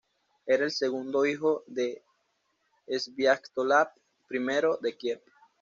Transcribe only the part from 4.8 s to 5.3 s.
de Kiev.